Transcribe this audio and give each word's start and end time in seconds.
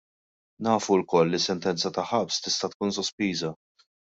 Nafu 0.67 0.93
lkoll 1.01 1.29
li 1.33 1.41
sentenza 1.43 1.93
ta' 1.99 2.07
ħabs 2.13 2.41
tista' 2.47 2.71
tkun 2.73 2.97
sospiża. 2.99 3.55